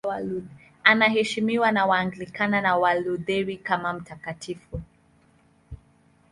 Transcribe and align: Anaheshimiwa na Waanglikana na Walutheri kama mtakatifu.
Anaheshimiwa 0.83 1.71
na 1.71 1.85
Waanglikana 1.85 2.61
na 2.61 2.75
Walutheri 2.77 3.57
kama 3.57 3.93
mtakatifu. 3.93 4.81